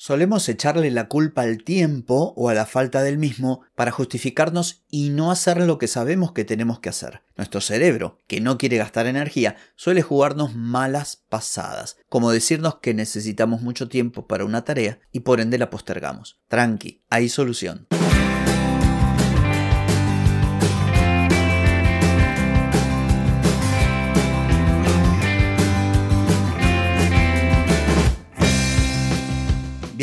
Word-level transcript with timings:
Solemos 0.00 0.48
echarle 0.48 0.92
la 0.92 1.08
culpa 1.08 1.42
al 1.42 1.64
tiempo 1.64 2.32
o 2.36 2.48
a 2.48 2.54
la 2.54 2.66
falta 2.66 3.02
del 3.02 3.18
mismo 3.18 3.62
para 3.74 3.90
justificarnos 3.90 4.84
y 4.88 5.08
no 5.08 5.32
hacer 5.32 5.60
lo 5.60 5.78
que 5.78 5.88
sabemos 5.88 6.30
que 6.30 6.44
tenemos 6.44 6.78
que 6.78 6.88
hacer. 6.88 7.22
Nuestro 7.36 7.60
cerebro, 7.60 8.16
que 8.28 8.40
no 8.40 8.58
quiere 8.58 8.76
gastar 8.76 9.08
energía, 9.08 9.56
suele 9.74 10.02
jugarnos 10.02 10.54
malas 10.54 11.24
pasadas, 11.28 11.96
como 12.08 12.30
decirnos 12.30 12.76
que 12.76 12.94
necesitamos 12.94 13.60
mucho 13.60 13.88
tiempo 13.88 14.28
para 14.28 14.44
una 14.44 14.62
tarea 14.62 15.00
y 15.10 15.20
por 15.20 15.40
ende 15.40 15.58
la 15.58 15.68
postergamos. 15.68 16.38
Tranqui, 16.46 17.02
hay 17.10 17.28
solución. 17.28 17.88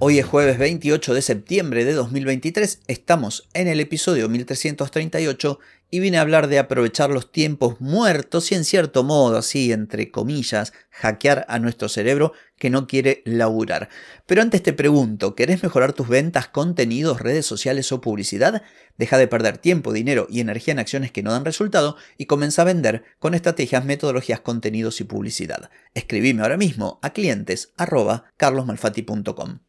Hoy 0.00 0.18
es 0.18 0.26
jueves 0.26 0.58
28 0.58 1.14
de 1.14 1.22
septiembre 1.22 1.84
de 1.84 1.92
2023, 1.92 2.80
estamos 2.88 3.48
en 3.54 3.68
el 3.68 3.78
episodio 3.78 4.28
1338 4.28 5.60
y 5.88 6.00
vine 6.00 6.18
a 6.18 6.22
hablar 6.22 6.48
de 6.48 6.58
aprovechar 6.58 7.10
los 7.10 7.30
tiempos 7.30 7.80
muertos 7.80 8.50
y 8.50 8.56
en 8.56 8.64
cierto 8.64 9.04
modo, 9.04 9.38
así 9.38 9.70
entre 9.70 10.10
comillas, 10.10 10.72
hackear 10.90 11.46
a 11.48 11.60
nuestro 11.60 11.88
cerebro 11.88 12.32
que 12.64 12.70
no 12.70 12.86
quiere 12.86 13.20
laburar. 13.26 13.90
Pero 14.24 14.40
antes 14.40 14.62
te 14.62 14.72
pregunto, 14.72 15.34
¿querés 15.34 15.62
mejorar 15.62 15.92
tus 15.92 16.08
ventas, 16.08 16.48
contenidos, 16.48 17.20
redes 17.20 17.44
sociales 17.44 17.92
o 17.92 18.00
publicidad? 18.00 18.62
Deja 18.96 19.18
de 19.18 19.28
perder 19.28 19.58
tiempo, 19.58 19.92
dinero 19.92 20.26
y 20.30 20.40
energía 20.40 20.72
en 20.72 20.78
acciones 20.78 21.12
que 21.12 21.22
no 21.22 21.32
dan 21.32 21.44
resultado 21.44 21.98
y 22.16 22.24
comienza 22.24 22.62
a 22.62 22.64
vender 22.64 23.04
con 23.18 23.34
estrategias, 23.34 23.84
metodologías, 23.84 24.40
contenidos 24.40 25.02
y 25.02 25.04
publicidad. 25.04 25.68
Escribime 25.92 26.40
ahora 26.40 26.56
mismo 26.56 27.00
a 27.02 27.10
clientes. 27.10 27.74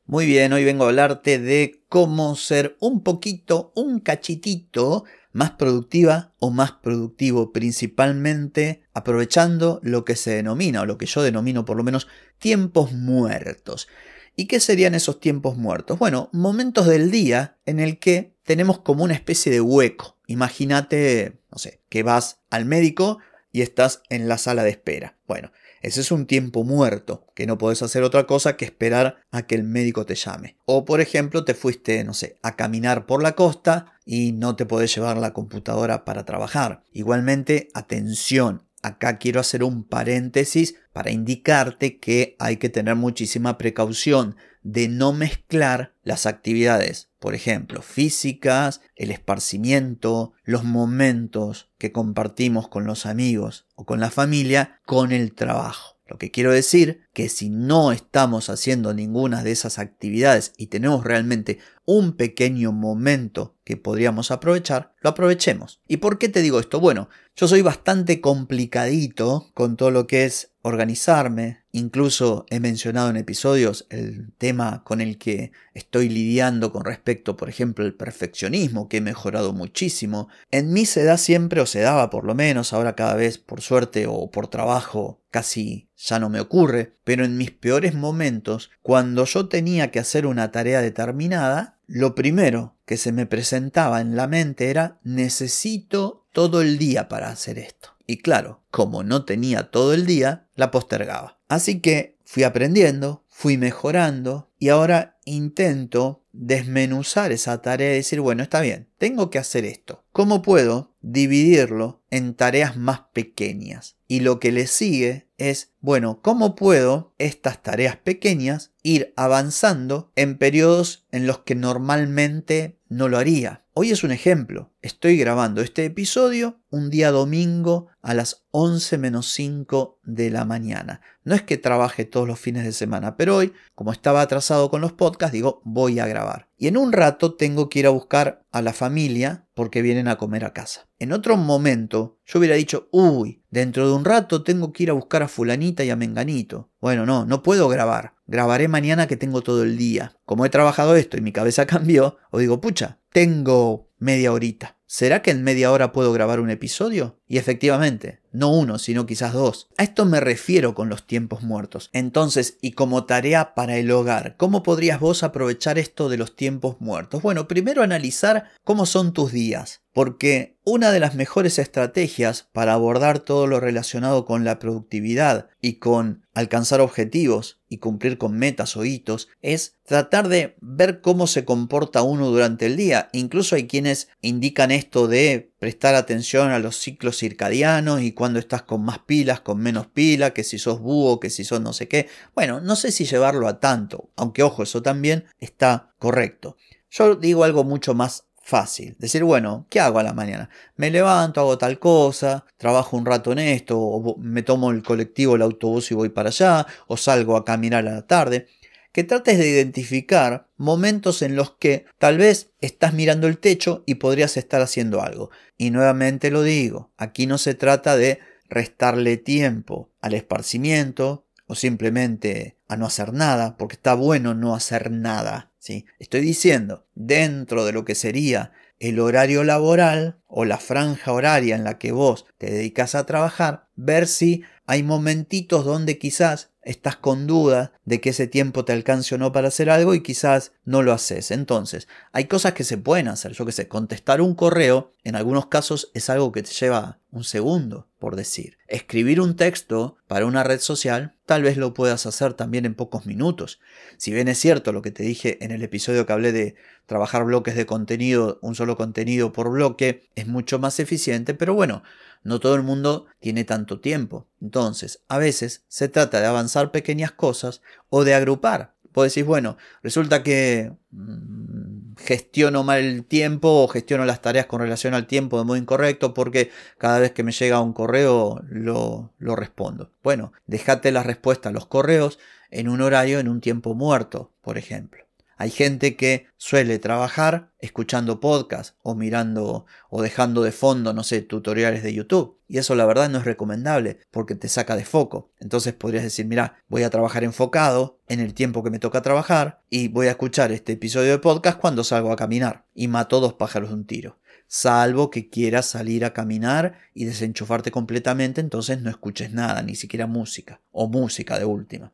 Muy 0.05 0.25
bien, 0.25 0.53
hoy 0.53 0.63
vengo 0.63 0.85
a 0.85 0.87
hablarte 0.87 1.37
de 1.37 1.83
cómo 1.89 2.37
ser 2.37 2.77
un 2.79 3.03
poquito, 3.03 3.73
un 3.75 3.99
cachitito 3.99 5.03
más 5.35 5.51
productiva 5.51 6.33
o 6.39 6.49
más 6.49 6.71
productivo, 6.71 7.51
principalmente 7.51 8.83
aprovechando 8.93 9.81
lo 9.83 10.05
que 10.05 10.15
se 10.15 10.31
denomina, 10.31 10.83
o 10.83 10.85
lo 10.85 10.97
que 10.97 11.07
yo 11.07 11.21
denomino 11.21 11.65
por 11.65 11.75
lo 11.75 11.83
menos, 11.83 12.07
tiempos 12.39 12.93
muertos. 12.93 13.89
¿Y 14.37 14.47
qué 14.47 14.61
serían 14.61 14.95
esos 14.95 15.19
tiempos 15.19 15.57
muertos? 15.57 15.99
Bueno, 15.99 16.29
momentos 16.31 16.87
del 16.87 17.11
día 17.11 17.57
en 17.65 17.81
el 17.81 17.99
que 17.99 18.37
tenemos 18.43 18.79
como 18.79 19.03
una 19.03 19.13
especie 19.13 19.51
de 19.51 19.59
hueco. 19.59 20.17
Imagínate, 20.27 21.41
no 21.51 21.57
sé, 21.57 21.81
que 21.89 22.01
vas 22.01 22.39
al 22.49 22.63
médico 22.63 23.19
y 23.51 23.61
estás 23.61 24.03
en 24.09 24.29
la 24.29 24.37
sala 24.37 24.63
de 24.63 24.69
espera. 24.69 25.17
Bueno, 25.27 25.51
ese 25.85 26.01
es 26.01 26.11
un 26.11 26.25
tiempo 26.25 26.63
muerto, 26.63 27.27
que 27.35 27.45
no 27.45 27.57
puedes 27.57 27.83
hacer 27.83 28.01
otra 28.01 28.25
cosa 28.25 28.57
que 28.57 28.65
esperar 28.65 29.17
a 29.31 29.43
que 29.43 29.53
el 29.53 29.63
médico 29.63 30.05
te 30.05 30.15
llame. 30.15 30.57
O 30.65 30.83
por 30.83 30.99
ejemplo, 30.99 31.45
te 31.45 31.53
fuiste, 31.53 32.03
no 32.03 32.13
sé, 32.13 32.37
a 32.41 32.55
caminar 32.55 33.05
por 33.05 33.21
la 33.21 33.33
costa 33.33 33.93
y 34.03 34.31
no 34.31 34.55
te 34.55 34.65
podés 34.65 34.95
llevar 34.95 35.17
la 35.17 35.33
computadora 35.33 36.03
para 36.03 36.25
trabajar. 36.25 36.83
Igualmente, 36.91 37.69
atención, 37.75 38.63
acá 38.81 39.17
quiero 39.19 39.39
hacer 39.39 39.63
un 39.63 39.83
paréntesis 39.83 40.75
para 40.91 41.11
indicarte 41.11 41.99
que 41.99 42.35
hay 42.39 42.57
que 42.57 42.69
tener 42.69 42.95
muchísima 42.95 43.57
precaución 43.57 44.35
de 44.65 44.87
no 44.87 45.13
mezclar 45.13 45.93
las 46.01 46.25
actividades, 46.25 47.11
por 47.19 47.35
ejemplo, 47.35 47.83
físicas, 47.83 48.81
el 48.95 49.11
esparcimiento, 49.11 50.33
los 50.43 50.63
momentos 50.63 51.69
que 51.77 51.91
compartimos 51.91 52.67
con 52.67 52.85
los 52.85 53.05
amigos 53.05 53.67
o 53.75 53.85
con 53.85 53.99
la 53.99 54.09
familia, 54.09 54.81
con 54.83 55.11
el 55.11 55.33
trabajo. 55.33 55.95
Lo 56.07 56.17
que 56.17 56.29
quiero 56.29 56.51
decir 56.51 57.01
que 57.13 57.29
si 57.29 57.49
no 57.49 57.91
estamos 57.91 58.49
haciendo 58.49 58.93
ninguna 58.93 59.43
de 59.43 59.51
esas 59.51 59.79
actividades 59.79 60.53
y 60.55 60.67
tenemos 60.67 61.03
realmente 61.03 61.59
un 61.83 62.15
pequeño 62.15 62.71
momento 62.71 63.55
que 63.63 63.77
podríamos 63.77 64.29
aprovechar, 64.29 64.93
lo 65.01 65.11
aprovechemos. 65.11 65.81
¿Y 65.87 65.97
por 65.97 66.19
qué 66.19 66.29
te 66.29 66.43
digo 66.43 66.59
esto? 66.59 66.79
Bueno, 66.79 67.09
yo 67.35 67.47
soy 67.47 67.63
bastante 67.63 68.21
complicadito 68.21 69.49
con 69.55 69.77
todo 69.77 69.89
lo 69.89 70.05
que 70.05 70.25
es 70.25 70.51
organizarme. 70.61 71.63
Incluso 71.77 72.45
he 72.49 72.61
mencionado 72.61 73.09
en 73.09 73.17
episodios 73.17 73.85
el 73.89 74.31
tema 74.37 74.85
con 74.85 75.01
el 75.01 75.17
que 75.17 75.51
estoy 75.73 76.07
lidiando 76.07 76.71
con 76.71 76.85
respecto, 76.85 77.35
por 77.35 77.49
ejemplo, 77.49 77.83
al 77.83 77.93
perfeccionismo, 77.93 78.87
que 78.87 78.97
he 78.97 79.01
mejorado 79.01 79.51
muchísimo. 79.51 80.29
En 80.51 80.71
mí 80.71 80.85
se 80.85 81.03
da 81.03 81.17
siempre, 81.17 81.59
o 81.59 81.65
se 81.65 81.81
daba 81.81 82.09
por 82.09 82.23
lo 82.23 82.33
menos, 82.33 82.71
ahora 82.71 82.95
cada 82.95 83.15
vez 83.15 83.39
por 83.39 83.59
suerte 83.59 84.07
o 84.07 84.31
por 84.31 84.47
trabajo, 84.47 85.21
casi 85.31 85.89
ya 85.97 86.17
no 86.17 86.29
me 86.29 86.39
ocurre, 86.39 86.95
pero 87.03 87.25
en 87.25 87.35
mis 87.35 87.51
peores 87.51 87.93
momentos, 87.93 88.71
cuando 88.81 89.25
yo 89.25 89.49
tenía 89.49 89.91
que 89.91 89.99
hacer 89.99 90.27
una 90.27 90.53
tarea 90.53 90.81
determinada, 90.81 91.77
lo 91.87 92.15
primero 92.15 92.77
que 92.85 92.95
se 92.95 93.11
me 93.11 93.25
presentaba 93.25 93.99
en 93.99 94.15
la 94.15 94.27
mente 94.27 94.69
era 94.69 95.01
necesito 95.03 96.25
todo 96.31 96.61
el 96.61 96.77
día 96.77 97.09
para 97.09 97.27
hacer 97.27 97.59
esto. 97.59 97.89
Y 98.07 98.19
claro, 98.19 98.61
como 98.71 99.03
no 99.03 99.25
tenía 99.25 99.71
todo 99.71 99.93
el 99.93 100.05
día, 100.05 100.47
la 100.55 100.71
postergaba. 100.71 101.34
Así 101.47 101.79
que 101.79 102.17
fui 102.23 102.43
aprendiendo, 102.43 103.23
fui 103.29 103.57
mejorando 103.57 104.51
y 104.57 104.69
ahora 104.69 105.17
intento 105.25 106.23
desmenuzar 106.31 107.31
esa 107.31 107.61
tarea 107.61 107.91
y 107.91 107.97
decir, 107.97 108.19
bueno, 108.19 108.43
está 108.43 108.61
bien, 108.61 108.89
tengo 108.97 109.29
que 109.29 109.39
hacer 109.39 109.65
esto. 109.65 110.03
¿Cómo 110.11 110.41
puedo 110.41 110.95
dividirlo 111.01 112.03
en 112.09 112.33
tareas 112.33 112.77
más 112.77 113.01
pequeñas? 113.13 113.95
Y 114.07 114.21
lo 114.21 114.39
que 114.39 114.51
le 114.51 114.67
sigue 114.67 115.29
es, 115.37 115.73
bueno, 115.81 116.19
¿cómo 116.21 116.55
puedo 116.55 117.13
estas 117.17 117.61
tareas 117.61 117.97
pequeñas 117.97 118.71
ir 118.83 119.13
avanzando 119.15 120.11
en 120.15 120.37
periodos 120.37 121.05
en 121.11 121.27
los 121.27 121.39
que 121.39 121.55
normalmente 121.55 122.79
no 122.95 123.09
lo 123.09 123.17
haría? 123.17 123.65
Hoy 123.73 123.91
es 123.91 124.05
un 124.05 124.11
ejemplo. 124.11 124.71
Estoy 124.81 125.17
grabando 125.17 125.61
este 125.61 125.83
episodio 125.83 126.61
un 126.69 126.89
día 126.89 127.11
domingo 127.11 127.87
a 128.01 128.13
las 128.13 128.45
11 128.51 128.97
menos 128.97 129.33
5 129.33 129.99
de 130.03 130.29
la 130.29 130.45
mañana. 130.45 131.01
No 131.25 131.35
es 131.35 131.41
que 131.41 131.57
trabaje 131.57 132.05
todos 132.05 132.25
los 132.25 132.39
fines 132.39 132.63
de 132.63 132.71
semana, 132.71 133.17
pero 133.17 133.35
hoy, 133.35 133.51
como 133.73 133.91
estaba 133.91 134.21
atrasado 134.21 134.69
con 134.69 134.79
los 134.79 134.93
podcasts, 134.93 135.33
digo, 135.33 135.61
voy 135.65 135.99
a 135.99 136.07
grabar. 136.07 136.47
Y 136.57 136.67
en 136.67 136.77
un 136.77 136.93
rato 136.93 137.35
tengo 137.35 137.67
que 137.67 137.79
ir 137.79 137.87
a 137.87 137.89
buscar 137.89 138.45
a 138.53 138.61
la 138.61 138.71
familia 138.71 139.45
porque 139.53 139.81
vienen 139.81 140.07
a 140.07 140.17
comer 140.17 140.45
a 140.45 140.53
casa. 140.53 140.87
En 140.97 141.11
otro 141.11 141.35
momento 141.35 142.19
yo 142.25 142.39
hubiera 142.39 142.55
dicho, 142.55 142.87
uy, 142.93 143.43
dentro 143.49 143.89
de 143.89 143.93
un 143.93 144.05
rato 144.05 144.41
tengo 144.43 144.71
que 144.71 144.83
ir 144.83 144.89
a 144.89 144.93
buscar 144.93 145.21
a 145.21 145.27
fulanita 145.27 145.83
y 145.83 145.89
a 145.89 145.97
menganito. 145.97 146.71
Bueno, 146.79 147.05
no, 147.05 147.25
no 147.25 147.43
puedo 147.43 147.67
grabar. 147.67 148.14
Grabaré 148.27 148.67
mañana 148.67 149.07
que 149.07 149.17
tengo 149.17 149.41
todo 149.41 149.63
el 149.63 149.77
día. 149.77 150.13
Como 150.25 150.45
he 150.45 150.49
trabajado 150.49 150.95
esto 150.95 151.17
y 151.17 151.21
mi 151.21 151.31
cabeza 151.31 151.65
cambió, 151.67 152.17
os 152.31 152.39
digo, 152.39 152.61
pucha, 152.61 152.99
tengo 153.11 153.91
media 153.97 154.31
horita. 154.31 154.77
¿Será 154.97 155.21
que 155.21 155.31
en 155.31 155.43
media 155.43 155.73
hora 155.73 155.91
puedo 155.91 156.13
grabar 156.13 156.39
un 156.39 156.49
episodio? 156.49 157.19
Y 157.27 157.37
efectivamente, 157.37 158.21
no 158.31 158.49
uno, 158.49 158.79
sino 158.79 159.05
quizás 159.05 159.33
dos. 159.33 159.67
A 159.77 159.83
esto 159.83 160.05
me 160.05 160.21
refiero 160.21 160.73
con 160.73 160.87
los 160.87 161.05
tiempos 161.05 161.41
muertos. 161.41 161.89
Entonces, 161.91 162.57
y 162.61 162.73
como 162.73 163.05
tarea 163.05 163.55
para 163.55 163.77
el 163.77 163.91
hogar, 163.91 164.35
¿cómo 164.37 164.63
podrías 164.63 165.01
vos 165.01 165.23
aprovechar 165.23 165.77
esto 165.77 166.07
de 166.07 166.17
los 166.17 166.35
tiempos 166.37 166.77
muertos? 166.79 167.21
Bueno, 167.21 167.47
primero 167.47 167.83
analizar 167.83 168.51
cómo 168.63 168.85
son 168.85 169.11
tus 169.11 169.31
días, 169.33 169.81
porque 169.91 170.57
una 170.65 170.91
de 170.91 170.99
las 170.99 171.15
mejores 171.15 171.59
estrategias 171.59 172.47
para 172.51 172.73
abordar 172.73 173.19
todo 173.19 173.47
lo 173.47 173.59
relacionado 173.59 174.25
con 174.25 174.43
la 174.43 174.59
productividad 174.59 175.49
y 175.61 175.75
con 175.75 176.25
alcanzar 176.33 176.81
objetivos 176.81 177.61
y 177.69 177.77
cumplir 177.77 178.17
con 178.17 178.37
metas 178.37 178.75
o 178.75 178.83
hitos 178.83 179.29
es 179.41 179.75
tratar 179.85 180.27
de 180.27 180.57
ver 180.59 181.01
cómo 181.01 181.27
se 181.27 181.45
comporta 181.45 182.01
uno 182.01 182.29
durante 182.29 182.65
el 182.65 182.75
día. 182.75 183.09
Incluso 183.13 183.55
hay 183.55 183.67
quienes 183.67 184.09
indican 184.21 184.71
esto 184.71 184.84
de 184.93 185.51
prestar 185.59 185.95
atención 185.95 186.51
a 186.51 186.59
los 186.59 186.77
ciclos 186.77 187.17
circadianos 187.17 188.01
y 188.01 188.13
cuando 188.13 188.39
estás 188.39 188.61
con 188.61 188.83
más 188.83 188.99
pilas, 188.99 189.41
con 189.41 189.59
menos 189.59 189.87
pilas, 189.87 190.31
que 190.31 190.43
si 190.43 190.57
sos 190.57 190.79
búho, 190.79 191.19
que 191.19 191.29
si 191.29 191.43
sos 191.43 191.61
no 191.61 191.73
sé 191.73 191.87
qué. 191.87 192.07
Bueno, 192.33 192.61
no 192.61 192.75
sé 192.75 192.91
si 192.91 193.05
llevarlo 193.05 193.47
a 193.47 193.59
tanto, 193.59 194.09
aunque 194.15 194.43
ojo, 194.43 194.63
eso 194.63 194.81
también 194.81 195.25
está 195.39 195.93
correcto. 195.99 196.55
Yo 196.89 197.15
digo 197.15 197.43
algo 197.43 197.63
mucho 197.63 197.93
más 197.93 198.25
fácil. 198.45 198.95
Decir, 198.99 199.23
bueno, 199.23 199.65
¿qué 199.71 199.79
hago 199.79 199.97
a 199.97 200.03
la 200.03 200.13
mañana? 200.13 200.49
Me 200.75 200.91
levanto, 200.91 201.41
hago 201.41 201.57
tal 201.57 201.79
cosa, 201.79 202.45
trabajo 202.57 202.95
un 202.95 203.05
rato 203.05 203.31
en 203.31 203.39
esto, 203.39 203.79
o 203.79 204.17
me 204.19 204.43
tomo 204.43 204.69
el 204.69 204.83
colectivo, 204.83 205.35
el 205.35 205.41
autobús 205.41 205.89
y 205.91 205.95
voy 205.95 206.09
para 206.09 206.29
allá, 206.29 206.67
o 206.85 206.95
salgo 206.95 207.37
a 207.37 207.43
caminar 207.43 207.87
a 207.87 207.91
la 207.91 208.07
tarde. 208.07 208.47
Que 208.95 209.03
trates 209.03 209.37
de 209.37 209.49
identificar 209.49 210.47
momentos 210.55 211.21
en 211.21 211.35
los 211.35 211.51
que 211.57 211.83
tal 211.97 212.17
vez 212.17 212.53
estás 212.61 212.93
mirando 212.93 213.27
el 213.27 213.39
techo 213.39 213.83
y 213.85 213.95
podrías 213.95 214.37
estar 214.37 214.61
haciendo 214.61 215.01
algo. 215.01 215.31
Y 215.57 215.71
nuevamente 215.71 216.31
lo 216.31 216.43
digo, 216.43 216.93
aquí 216.95 217.27
no 217.27 217.37
se 217.37 217.55
trata 217.55 217.97
de 217.97 218.19
restarle 218.47 219.17
tiempo 219.17 219.91
al 219.99 220.13
esparcimiento 220.13 221.27
o 221.45 221.55
simplemente 221.55 222.57
a 222.69 222.77
no 222.77 222.85
hacer 222.85 223.11
nada, 223.11 223.57
porque 223.57 223.75
está 223.75 223.95
bueno 223.95 224.33
no 224.33 224.55
hacer 224.55 224.91
nada. 224.91 225.51
¿sí? 225.59 225.85
Estoy 225.99 226.21
diciendo, 226.21 226.87
dentro 226.95 227.65
de 227.65 227.73
lo 227.73 227.83
que 227.83 227.95
sería 227.95 228.53
el 228.79 229.01
horario 229.01 229.43
laboral 229.43 230.21
o 230.25 230.45
la 230.45 230.57
franja 230.57 231.11
horaria 231.11 231.57
en 231.57 231.65
la 231.65 231.77
que 231.77 231.91
vos 231.91 232.27
te 232.37 232.49
dedicas 232.49 232.95
a 232.95 233.05
trabajar, 233.05 233.67
ver 233.75 234.07
si 234.07 234.43
hay 234.65 234.83
momentitos 234.83 235.65
donde 235.65 235.97
quizás 235.97 236.51
estás 236.65 236.97
con 236.97 237.27
duda 237.27 237.71
de 237.85 238.01
que 238.01 238.09
ese 238.09 238.27
tiempo 238.27 238.65
te 238.65 238.73
alcance 238.73 239.15
o 239.15 239.17
no 239.17 239.31
para 239.31 239.47
hacer 239.47 239.69
algo 239.69 239.93
y 239.93 240.03
quizás 240.03 240.51
no 240.65 240.81
lo 240.81 240.91
haces. 240.91 241.31
Entonces, 241.31 241.87
hay 242.11 242.25
cosas 242.25 242.53
que 242.53 242.63
se 242.63 242.77
pueden 242.77 243.07
hacer. 243.07 243.31
Yo 243.31 243.45
que 243.45 243.51
sé, 243.51 243.67
contestar 243.67 244.19
un 244.19 244.35
correo 244.35 244.91
en 245.03 245.15
algunos 245.15 245.45
casos 245.45 245.91
es 245.93 246.09
algo 246.09 246.31
que 246.31 246.43
te 246.43 246.51
lleva 246.51 246.99
un 247.11 247.23
segundo, 247.23 247.87
por 247.99 248.15
decir. 248.15 248.57
Escribir 248.67 249.21
un 249.21 249.35
texto 249.35 249.97
para 250.07 250.25
una 250.25 250.43
red 250.43 250.59
social 250.59 251.15
tal 251.25 251.43
vez 251.43 251.57
lo 251.57 251.73
puedas 251.73 252.05
hacer 252.05 252.33
también 252.33 252.65
en 252.65 252.75
pocos 252.75 253.05
minutos. 253.05 253.59
Si 253.97 254.13
bien 254.13 254.27
es 254.27 254.37
cierto 254.37 254.73
lo 254.73 254.81
que 254.81 254.91
te 254.91 255.03
dije 255.03 255.43
en 255.43 255.51
el 255.51 255.63
episodio 255.63 256.05
que 256.05 256.13
hablé 256.13 256.31
de 256.31 256.55
trabajar 256.85 257.23
bloques 257.25 257.55
de 257.55 257.65
contenido, 257.65 258.39
un 258.41 258.55
solo 258.55 258.77
contenido 258.77 259.33
por 259.33 259.49
bloque, 259.49 260.09
es 260.15 260.27
mucho 260.27 260.59
más 260.59 260.79
eficiente, 260.79 261.33
pero 261.33 261.53
bueno, 261.53 261.83
no 262.23 262.39
todo 262.39 262.55
el 262.55 262.63
mundo 262.63 263.05
tiene 263.19 263.43
tanto 263.43 263.79
tiempo. 263.79 264.27
Entonces, 264.41 265.01
a 265.07 265.17
veces 265.17 265.63
se 265.67 265.89
trata 265.89 266.19
de 266.19 266.27
avanzar 266.27 266.71
pequeñas 266.71 267.11
cosas 267.11 267.61
o 267.89 268.03
de 268.03 268.13
agrupar. 268.13 268.75
Puedes 268.91 269.11
decir, 269.11 269.25
bueno, 269.25 269.57
resulta 269.83 270.23
que 270.23 270.73
mm, 270.91 271.54
gestiono 271.97 272.63
mal 272.63 272.79
el 272.79 273.05
tiempo 273.05 273.63
o 273.63 273.67
gestiono 273.67 274.05
las 274.05 274.21
tareas 274.21 274.45
con 274.45 274.61
relación 274.61 274.93
al 274.93 275.07
tiempo 275.07 275.37
de 275.37 275.45
modo 275.45 275.57
incorrecto 275.57 276.13
porque 276.13 276.51
cada 276.77 276.99
vez 276.99 277.11
que 277.11 277.23
me 277.23 277.31
llega 277.31 277.61
un 277.61 277.73
correo 277.73 278.41
lo, 278.49 279.13
lo 279.17 279.35
respondo. 279.35 279.91
Bueno, 280.03 280.33
déjate 280.45 280.91
la 280.91 281.03
respuesta 281.03 281.49
a 281.49 281.51
los 281.51 281.67
correos 281.67 282.19
en 282.51 282.69
un 282.69 282.81
horario, 282.81 283.19
en 283.19 283.27
un 283.27 283.41
tiempo 283.41 283.73
muerto, 283.75 284.31
por 284.41 284.57
ejemplo. 284.57 285.04
Hay 285.37 285.49
gente 285.49 285.97
que 285.97 286.27
suele 286.37 286.79
trabajar 286.79 287.51
escuchando 287.59 288.21
podcast 288.21 288.77
o 288.81 288.95
mirando 288.95 289.65
o 289.89 290.01
dejando 290.01 290.43
de 290.43 290.53
fondo, 290.53 290.93
no 290.93 291.03
sé, 291.03 291.21
tutoriales 291.21 291.83
de 291.83 291.93
YouTube. 291.93 292.39
Y 292.47 292.57
eso 292.57 292.73
la 292.75 292.85
verdad 292.85 293.09
no 293.09 293.17
es 293.17 293.25
recomendable 293.25 293.99
porque 294.11 294.35
te 294.35 294.47
saca 294.47 294.77
de 294.77 294.85
foco. 294.85 295.31
Entonces 295.39 295.73
podrías 295.73 296.03
decir, 296.03 296.25
mira, 296.25 296.63
voy 296.67 296.83
a 296.83 296.89
trabajar 296.89 297.25
enfocado 297.25 297.99
en 298.07 298.21
el 298.21 298.33
tiempo 298.33 298.63
que 298.63 298.69
me 298.69 298.79
toca 298.79 299.01
trabajar 299.01 299.61
y 299.69 299.89
voy 299.89 300.07
a 300.07 300.11
escuchar 300.11 300.53
este 300.53 300.73
episodio 300.73 301.11
de 301.11 301.19
podcast 301.19 301.59
cuando 301.59 301.83
salgo 301.83 302.13
a 302.13 302.15
caminar. 302.15 302.65
Y 302.73 302.87
mato 302.87 303.19
dos 303.19 303.33
pájaros 303.33 303.69
de 303.69 303.75
un 303.75 303.85
tiro. 303.85 304.19
Salvo 304.47 305.09
que 305.09 305.29
quieras 305.29 305.65
salir 305.65 306.05
a 306.05 306.13
caminar 306.13 306.77
y 306.93 307.05
desenchufarte 307.05 307.71
completamente, 307.71 308.41
entonces 308.41 308.79
no 308.79 308.89
escuches 308.89 309.33
nada, 309.33 309.61
ni 309.63 309.75
siquiera 309.75 310.07
música. 310.07 310.61
O 310.71 310.87
música 310.87 311.37
de 311.39 311.45
última. 311.45 311.93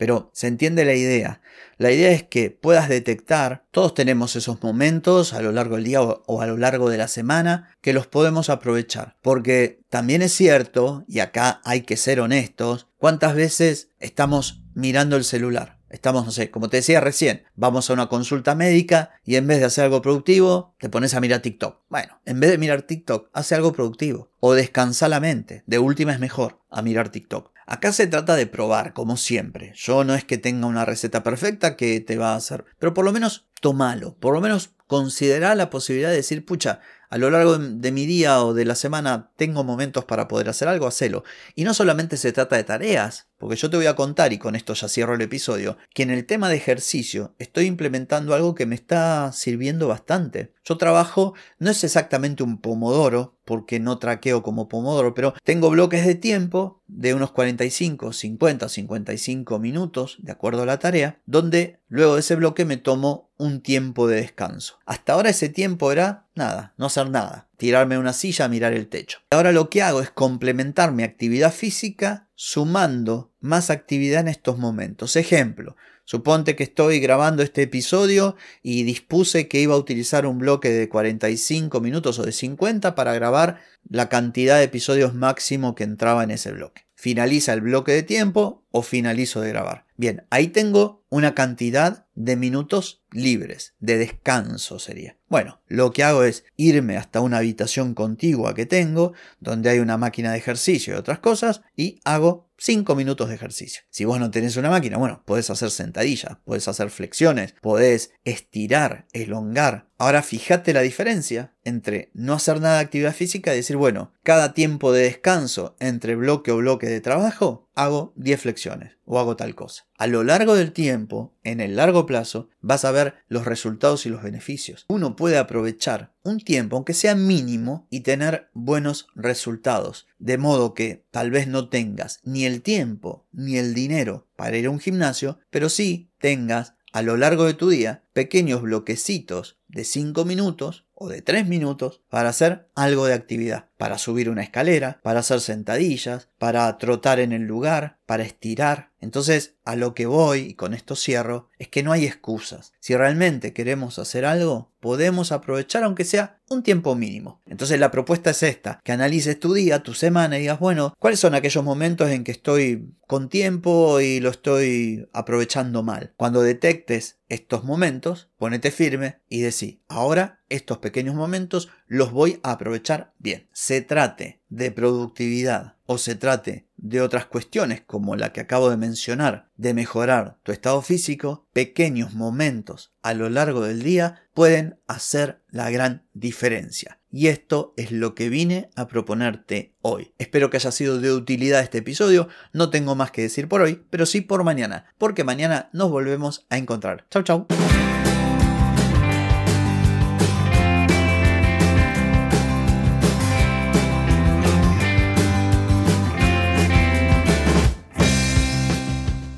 Pero 0.00 0.30
se 0.32 0.46
entiende 0.46 0.86
la 0.86 0.94
idea. 0.94 1.42
La 1.76 1.92
idea 1.92 2.10
es 2.10 2.22
que 2.22 2.50
puedas 2.50 2.88
detectar, 2.88 3.66
todos 3.70 3.92
tenemos 3.92 4.34
esos 4.34 4.62
momentos 4.62 5.34
a 5.34 5.42
lo 5.42 5.52
largo 5.52 5.74
del 5.76 5.84
día 5.84 6.00
o, 6.00 6.40
a 6.40 6.46
lo 6.46 6.56
largo 6.56 6.88
de 6.88 6.96
la 6.96 7.06
semana 7.06 7.76
que 7.82 7.92
los 7.92 8.06
podemos 8.06 8.48
aprovechar. 8.48 9.18
Porque 9.20 9.82
también 9.90 10.22
es 10.22 10.32
cierto, 10.32 11.04
y 11.06 11.18
acá 11.18 11.60
hay 11.66 11.82
que 11.82 11.98
ser 11.98 12.20
honestos, 12.20 12.88
cuántas 12.96 13.34
veces 13.34 13.90
estamos 13.98 14.62
mirando 14.72 15.16
el 15.16 15.24
celular. 15.24 15.78
Estamos, 15.90 16.24
no 16.24 16.32
sé, 16.32 16.50
como 16.50 16.70
te 16.70 16.78
decía 16.78 17.00
recién, 17.00 17.42
vamos 17.54 17.90
a 17.90 17.92
una 17.92 18.08
consulta 18.08 18.54
médica 18.54 19.10
y 19.22 19.36
en 19.36 19.46
vez 19.46 19.58
de 19.58 19.66
hacer 19.66 19.84
algo 19.84 20.00
productivo, 20.00 20.76
te 20.78 20.88
pones 20.88 21.12
a 21.12 21.20
mirar 21.20 21.40
TikTok. 21.40 21.80
Bueno, 21.90 22.20
en 22.24 22.40
vez 22.40 22.50
de 22.50 22.56
mirar 22.56 22.82
TikTok, 22.82 23.28
hace 23.34 23.54
algo 23.54 23.74
productivo. 23.74 24.30
O 24.40 24.54
descansa 24.54 25.10
la 25.10 25.20
mente. 25.20 25.62
De 25.66 25.78
última 25.78 26.14
es 26.14 26.20
mejor 26.20 26.60
a 26.70 26.80
mirar 26.80 27.10
TikTok. 27.10 27.52
Acá 27.72 27.92
se 27.92 28.08
trata 28.08 28.34
de 28.34 28.48
probar, 28.48 28.94
como 28.94 29.16
siempre. 29.16 29.72
Yo 29.76 30.02
no 30.02 30.16
es 30.16 30.24
que 30.24 30.38
tenga 30.38 30.66
una 30.66 30.84
receta 30.84 31.22
perfecta 31.22 31.76
que 31.76 32.00
te 32.00 32.16
va 32.16 32.32
a 32.32 32.36
hacer, 32.36 32.64
pero 32.80 32.94
por 32.94 33.04
lo 33.04 33.12
menos 33.12 33.48
tomalo, 33.60 34.16
por 34.16 34.34
lo 34.34 34.40
menos 34.40 34.70
considera 34.88 35.54
la 35.54 35.70
posibilidad 35.70 36.10
de 36.10 36.16
decir, 36.16 36.44
pucha, 36.44 36.80
a 37.10 37.18
lo 37.18 37.28
largo 37.28 37.58
de 37.58 37.92
mi 37.92 38.06
día 38.06 38.42
o 38.42 38.54
de 38.54 38.64
la 38.64 38.76
semana 38.76 39.32
tengo 39.34 39.64
momentos 39.64 40.04
para 40.04 40.28
poder 40.28 40.48
hacer 40.48 40.68
algo, 40.68 40.86
hacelo. 40.86 41.24
Y 41.56 41.64
no 41.64 41.74
solamente 41.74 42.16
se 42.16 42.32
trata 42.32 42.56
de 42.56 42.62
tareas, 42.64 43.28
porque 43.36 43.56
yo 43.56 43.68
te 43.68 43.76
voy 43.76 43.86
a 43.86 43.96
contar, 43.96 44.32
y 44.32 44.38
con 44.38 44.54
esto 44.54 44.74
ya 44.74 44.88
cierro 44.88 45.14
el 45.14 45.20
episodio, 45.20 45.76
que 45.92 46.04
en 46.04 46.10
el 46.10 46.24
tema 46.24 46.48
de 46.48 46.56
ejercicio 46.56 47.34
estoy 47.38 47.66
implementando 47.66 48.32
algo 48.32 48.54
que 48.54 48.66
me 48.66 48.76
está 48.76 49.32
sirviendo 49.32 49.88
bastante. 49.88 50.52
Yo 50.64 50.76
trabajo, 50.76 51.34
no 51.58 51.70
es 51.70 51.82
exactamente 51.82 52.44
un 52.44 52.60
pomodoro, 52.60 53.36
porque 53.44 53.80
no 53.80 53.98
traqueo 53.98 54.44
como 54.44 54.68
pomodoro, 54.68 55.12
pero 55.12 55.34
tengo 55.42 55.70
bloques 55.70 56.06
de 56.06 56.14
tiempo 56.14 56.84
de 56.86 57.14
unos 57.14 57.32
45, 57.32 58.12
50, 58.12 58.68
55 58.68 59.58
minutos, 59.58 60.18
de 60.20 60.30
acuerdo 60.30 60.62
a 60.62 60.66
la 60.66 60.78
tarea, 60.78 61.20
donde 61.26 61.80
luego 61.88 62.14
de 62.14 62.20
ese 62.20 62.36
bloque 62.36 62.64
me 62.64 62.76
tomo 62.76 63.29
un 63.40 63.62
tiempo 63.62 64.06
de 64.06 64.16
descanso. 64.16 64.78
Hasta 64.86 65.14
ahora 65.14 65.30
ese 65.30 65.48
tiempo 65.48 65.90
era 65.90 66.26
nada, 66.34 66.74
no 66.76 66.86
hacer 66.86 67.08
nada, 67.10 67.48
tirarme 67.56 67.94
en 67.94 68.02
una 68.02 68.12
silla 68.12 68.44
a 68.44 68.48
mirar 68.48 68.74
el 68.74 68.88
techo. 68.88 69.20
Ahora 69.30 69.50
lo 69.50 69.70
que 69.70 69.82
hago 69.82 70.02
es 70.02 70.10
complementar 70.10 70.92
mi 70.92 71.02
actividad 71.02 71.52
física 71.52 72.28
sumando 72.34 73.32
más 73.40 73.70
actividad 73.70 74.20
en 74.20 74.28
estos 74.28 74.58
momentos. 74.58 75.16
Ejemplo, 75.16 75.76
Suponte 76.10 76.56
que 76.56 76.64
estoy 76.64 76.98
grabando 76.98 77.40
este 77.44 77.62
episodio 77.62 78.34
y 78.64 78.82
dispuse 78.82 79.46
que 79.46 79.60
iba 79.60 79.74
a 79.74 79.78
utilizar 79.78 80.26
un 80.26 80.40
bloque 80.40 80.68
de 80.68 80.88
45 80.88 81.80
minutos 81.80 82.18
o 82.18 82.24
de 82.24 82.32
50 82.32 82.96
para 82.96 83.14
grabar 83.14 83.60
la 83.88 84.08
cantidad 84.08 84.58
de 84.58 84.64
episodios 84.64 85.14
máximo 85.14 85.76
que 85.76 85.84
entraba 85.84 86.24
en 86.24 86.32
ese 86.32 86.50
bloque. 86.50 86.89
Finaliza 87.00 87.54
el 87.54 87.62
bloque 87.62 87.92
de 87.92 88.02
tiempo 88.02 88.66
o 88.70 88.82
finalizo 88.82 89.40
de 89.40 89.48
grabar. 89.48 89.86
Bien, 89.96 90.26
ahí 90.28 90.48
tengo 90.48 91.06
una 91.08 91.34
cantidad 91.34 92.06
de 92.14 92.36
minutos 92.36 93.06
libres, 93.10 93.74
de 93.78 93.96
descanso 93.96 94.78
sería. 94.78 95.16
Bueno, 95.26 95.62
lo 95.66 95.92
que 95.92 96.04
hago 96.04 96.24
es 96.24 96.44
irme 96.56 96.98
hasta 96.98 97.22
una 97.22 97.38
habitación 97.38 97.94
contigua 97.94 98.54
que 98.54 98.66
tengo, 98.66 99.14
donde 99.38 99.70
hay 99.70 99.78
una 99.78 99.96
máquina 99.96 100.32
de 100.32 100.38
ejercicio 100.38 100.92
y 100.92 100.98
otras 100.98 101.20
cosas, 101.20 101.62
y 101.74 102.00
hago 102.04 102.50
5 102.58 102.94
minutos 102.94 103.30
de 103.30 103.34
ejercicio. 103.34 103.80
Si 103.88 104.04
vos 104.04 104.20
no 104.20 104.30
tenés 104.30 104.58
una 104.58 104.68
máquina, 104.68 104.98
bueno, 104.98 105.22
podés 105.24 105.48
hacer 105.48 105.70
sentadillas, 105.70 106.36
podés 106.44 106.68
hacer 106.68 106.90
flexiones, 106.90 107.54
podés 107.62 108.12
estirar, 108.24 109.06
elongar. 109.14 109.89
Ahora 110.00 110.22
fíjate 110.22 110.72
la 110.72 110.80
diferencia 110.80 111.52
entre 111.62 112.10
no 112.14 112.32
hacer 112.32 112.58
nada 112.58 112.76
de 112.76 112.84
actividad 112.84 113.14
física 113.14 113.52
y 113.52 113.58
decir, 113.58 113.76
bueno, 113.76 114.14
cada 114.22 114.54
tiempo 114.54 114.92
de 114.92 115.02
descanso 115.02 115.76
entre 115.78 116.16
bloque 116.16 116.52
o 116.52 116.56
bloque 116.56 116.86
de 116.86 117.02
trabajo, 117.02 117.68
hago 117.74 118.14
10 118.16 118.40
flexiones 118.40 118.96
o 119.04 119.18
hago 119.18 119.36
tal 119.36 119.54
cosa. 119.54 119.84
A 119.98 120.06
lo 120.06 120.24
largo 120.24 120.54
del 120.54 120.72
tiempo, 120.72 121.34
en 121.42 121.60
el 121.60 121.76
largo 121.76 122.06
plazo, 122.06 122.48
vas 122.62 122.86
a 122.86 122.92
ver 122.92 123.16
los 123.28 123.44
resultados 123.44 124.06
y 124.06 124.08
los 124.08 124.22
beneficios. 124.22 124.86
Uno 124.88 125.16
puede 125.16 125.36
aprovechar 125.36 126.14
un 126.22 126.40
tiempo, 126.40 126.76
aunque 126.76 126.94
sea 126.94 127.14
mínimo, 127.14 127.86
y 127.90 128.00
tener 128.00 128.48
buenos 128.54 129.06
resultados. 129.14 130.06
De 130.18 130.38
modo 130.38 130.72
que 130.72 131.04
tal 131.10 131.30
vez 131.30 131.46
no 131.46 131.68
tengas 131.68 132.20
ni 132.24 132.46
el 132.46 132.62
tiempo 132.62 133.26
ni 133.32 133.58
el 133.58 133.74
dinero 133.74 134.26
para 134.34 134.56
ir 134.56 134.64
a 134.64 134.70
un 134.70 134.80
gimnasio, 134.80 135.40
pero 135.50 135.68
sí 135.68 136.10
tengas 136.18 136.72
a 136.94 137.02
lo 137.02 137.18
largo 137.18 137.44
de 137.44 137.54
tu 137.54 137.68
día 137.68 138.02
pequeños 138.14 138.62
bloquecitos 138.62 139.59
de 139.70 139.84
5 139.84 140.24
minutos 140.24 140.86
o 140.94 141.08
de 141.08 141.22
3 141.22 141.46
minutos 141.46 142.02
para 142.08 142.28
hacer 142.28 142.68
algo 142.74 143.06
de 143.06 143.14
actividad, 143.14 143.69
para 143.80 143.96
subir 143.96 144.28
una 144.28 144.42
escalera, 144.42 145.00
para 145.02 145.20
hacer 145.20 145.40
sentadillas, 145.40 146.28
para 146.36 146.76
trotar 146.76 147.18
en 147.18 147.32
el 147.32 147.44
lugar, 147.44 147.96
para 148.04 148.24
estirar. 148.24 148.90
Entonces, 149.00 149.54
a 149.64 149.74
lo 149.74 149.94
que 149.94 150.04
voy, 150.04 150.40
y 150.40 150.54
con 150.54 150.74
esto 150.74 150.96
cierro, 150.96 151.48
es 151.58 151.68
que 151.68 151.82
no 151.82 151.92
hay 151.92 152.04
excusas. 152.04 152.74
Si 152.78 152.94
realmente 152.94 153.54
queremos 153.54 153.98
hacer 153.98 154.26
algo, 154.26 154.70
podemos 154.80 155.32
aprovechar 155.32 155.84
aunque 155.84 156.04
sea 156.04 156.40
un 156.48 156.62
tiempo 156.62 156.94
mínimo. 156.96 157.40
Entonces 157.46 157.78
la 157.78 157.90
propuesta 157.90 158.30
es 158.30 158.42
esta, 158.42 158.80
que 158.82 158.92
analices 158.92 159.38
tu 159.38 159.54
día, 159.54 159.82
tu 159.82 159.94
semana 159.94 160.36
y 160.36 160.42
digas, 160.42 160.58
bueno, 160.58 160.94
¿cuáles 160.98 161.20
son 161.20 161.34
aquellos 161.34 161.62
momentos 161.62 162.10
en 162.10 162.24
que 162.24 162.32
estoy 162.32 162.92
con 163.06 163.28
tiempo 163.28 164.00
y 164.00 164.20
lo 164.20 164.30
estoy 164.30 165.08
aprovechando 165.12 165.82
mal? 165.82 166.12
Cuando 166.16 166.42
detectes 166.42 167.18
estos 167.28 167.62
momentos, 167.62 168.28
ponete 168.36 168.72
firme 168.72 169.20
y 169.28 169.42
decí, 169.42 169.82
ahora 169.86 170.40
estos 170.48 170.78
pequeños 170.78 171.14
momentos 171.14 171.68
los 171.86 172.10
voy 172.10 172.40
a 172.42 172.52
aprovechar 172.52 173.12
bien. 173.18 173.48
Se 173.70 173.82
trate 173.82 174.40
de 174.48 174.72
productividad 174.72 175.76
o 175.86 175.96
se 175.96 176.16
trate 176.16 176.66
de 176.76 177.00
otras 177.00 177.26
cuestiones 177.26 177.80
como 177.80 178.16
la 178.16 178.32
que 178.32 178.40
acabo 178.40 178.68
de 178.68 178.76
mencionar, 178.76 179.48
de 179.56 179.74
mejorar 179.74 180.38
tu 180.42 180.50
estado 180.50 180.82
físico, 180.82 181.46
pequeños 181.52 182.12
momentos 182.12 182.92
a 183.00 183.14
lo 183.14 183.30
largo 183.30 183.60
del 183.60 183.84
día 183.84 184.24
pueden 184.34 184.80
hacer 184.88 185.44
la 185.50 185.70
gran 185.70 186.04
diferencia. 186.14 186.98
y 187.12 187.28
esto 187.28 187.74
es 187.76 187.92
lo 187.92 188.16
que 188.16 188.28
vine 188.28 188.70
a 188.74 188.88
proponerte 188.88 189.76
hoy. 189.82 190.14
Espero 190.18 190.50
que 190.50 190.56
haya 190.56 190.72
sido 190.72 190.98
de 190.98 191.12
utilidad 191.12 191.60
este 191.60 191.78
episodio, 191.78 192.26
no 192.52 192.70
tengo 192.70 192.96
más 192.96 193.12
que 193.12 193.22
decir 193.22 193.46
por 193.46 193.60
hoy, 193.60 193.84
pero 193.88 194.04
sí 194.04 194.20
por 194.20 194.42
mañana, 194.42 194.86
porque 194.98 195.22
mañana 195.22 195.70
nos 195.72 195.92
volvemos 195.92 196.44
a 196.50 196.58
encontrar. 196.58 197.06
Chau 197.08 197.22
chau. 197.22 197.46